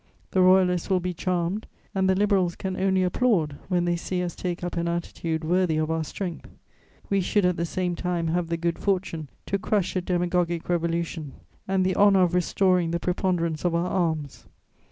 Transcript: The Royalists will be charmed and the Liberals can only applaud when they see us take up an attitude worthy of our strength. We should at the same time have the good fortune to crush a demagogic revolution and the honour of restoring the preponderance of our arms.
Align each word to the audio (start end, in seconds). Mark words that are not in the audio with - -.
The 0.31 0.41
Royalists 0.41 0.89
will 0.89 0.99
be 0.99 1.13
charmed 1.13 1.67
and 1.93 2.09
the 2.09 2.15
Liberals 2.15 2.55
can 2.55 2.75
only 2.75 3.03
applaud 3.03 3.57
when 3.67 3.85
they 3.85 3.95
see 3.95 4.23
us 4.23 4.35
take 4.35 4.63
up 4.63 4.75
an 4.75 4.87
attitude 4.87 5.43
worthy 5.43 5.77
of 5.77 5.91
our 5.91 6.03
strength. 6.03 6.49
We 7.11 7.21
should 7.21 7.45
at 7.45 7.55
the 7.55 7.67
same 7.67 7.95
time 7.95 8.29
have 8.29 8.47
the 8.47 8.57
good 8.57 8.79
fortune 8.79 9.29
to 9.45 9.59
crush 9.59 9.95
a 9.95 10.01
demagogic 10.01 10.69
revolution 10.69 11.33
and 11.67 11.85
the 11.85 11.95
honour 11.95 12.23
of 12.23 12.33
restoring 12.33 12.89
the 12.89 12.99
preponderance 12.99 13.63
of 13.63 13.75
our 13.75 13.91
arms. 13.91 14.47